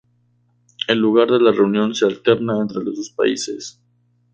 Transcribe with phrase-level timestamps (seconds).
[0.87, 3.79] El lugar de la reunión se alterna entre los dos países.